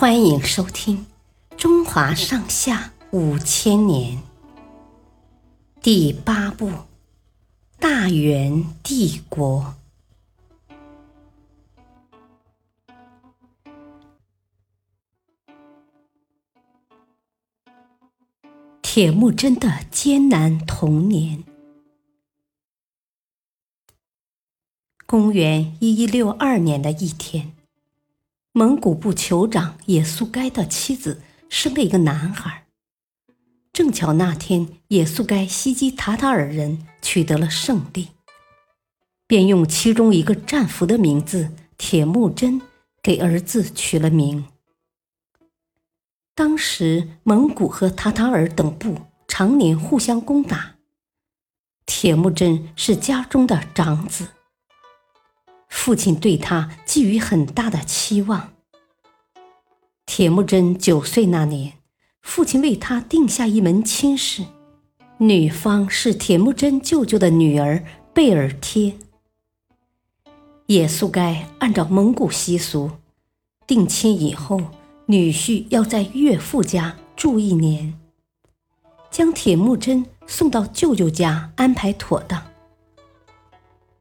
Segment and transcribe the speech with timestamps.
[0.00, 1.06] 欢迎收听
[1.58, 4.16] 《中华上下五千年》
[5.82, 6.68] 第八部
[7.78, 9.74] 《大元帝国》。
[18.80, 21.44] 铁木真的艰难童年。
[25.04, 27.59] 公元一一六二年的一天。
[28.52, 32.66] 蒙古部酋长也速该的妻子生了一个男孩。
[33.72, 38.08] 正巧那天也速该袭击塔塔尔人取得了胜利，
[39.28, 42.60] 便用其中一个战俘的名字铁木真
[43.00, 44.44] 给儿子取了名。
[46.34, 48.96] 当时蒙古和塔塔尔等部
[49.28, 50.74] 常年互相攻打，
[51.86, 54.26] 铁木真是家中的长子。
[55.70, 58.52] 父亲对他寄予很大的期望。
[60.04, 61.74] 铁木真九岁那年，
[62.20, 64.44] 父亲为他定下一门亲事，
[65.18, 68.98] 女方是铁木真舅舅的女儿贝尔贴。
[70.66, 72.90] 也速该按照蒙古习俗，
[73.66, 74.60] 定亲以后，
[75.06, 77.98] 女婿要在岳父家住一年，
[79.10, 82.42] 将铁木真送到舅舅家安排妥当。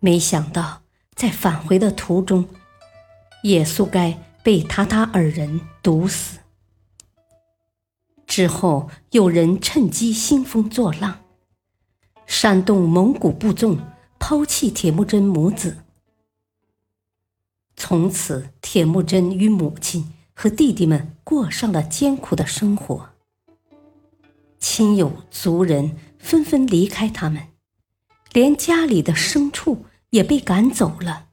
[0.00, 0.80] 没想到。
[1.18, 2.48] 在返回的途中，
[3.42, 6.38] 也速该被塔塔尔人毒死。
[8.24, 11.24] 之后，有人趁机兴风作浪，
[12.24, 13.78] 煽动蒙古部众
[14.20, 15.78] 抛弃铁木真母子。
[17.74, 23.08] 从此，铁木真与母亲和弟弟们过上了艰苦的生活。
[24.60, 27.48] 亲友族人纷纷离开他们，
[28.32, 29.84] 连家里的牲畜。
[30.10, 31.26] 也被赶走了。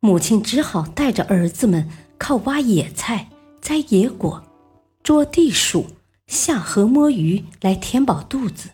[0.00, 3.28] 母亲只好带着儿子们靠挖野菜、
[3.60, 4.44] 摘野果、
[5.02, 5.88] 捉地鼠、
[6.26, 8.70] 下河摸鱼来填饱肚子。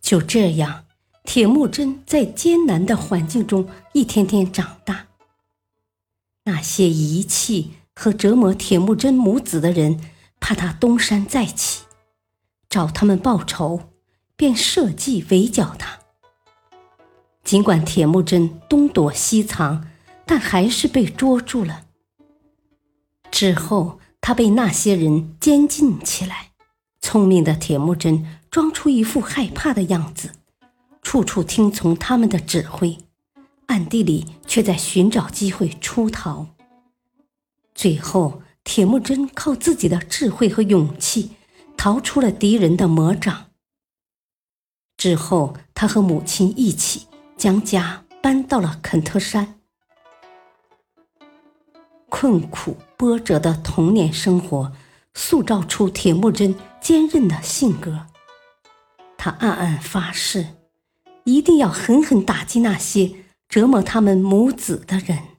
[0.00, 0.84] 就这样，
[1.24, 5.08] 铁木真在艰难的环境中一天天长大。
[6.44, 10.00] 那些遗弃和折磨铁木真母子的人，
[10.38, 11.84] 怕他东山再起，
[12.68, 13.90] 找他们报仇，
[14.36, 15.98] 便设计围剿他。
[17.46, 19.86] 尽管铁木真东躲西藏，
[20.26, 21.84] 但还是被捉住了。
[23.30, 26.50] 之后，他被那些人监禁起来。
[27.00, 30.32] 聪明的铁木真装出一副害怕的样子，
[31.02, 32.98] 处处听从他们的指挥，
[33.66, 36.48] 暗地里却在寻找机会出逃。
[37.76, 41.36] 最后，铁木真靠自己的智慧和勇气，
[41.76, 43.50] 逃出了敌人的魔掌。
[44.96, 47.05] 之后，他和母亲一起。
[47.36, 49.60] 将家搬到了肯特山，
[52.08, 54.72] 困苦波折的童年生活
[55.14, 58.06] 塑造出铁木真坚韧的性格。
[59.18, 60.56] 他暗暗发誓，
[61.24, 65.36] 一定要狠狠打击那些折磨他们母子的人。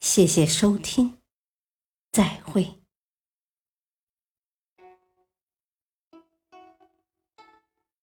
[0.00, 1.18] 谢谢收听。
[2.10, 2.80] 再会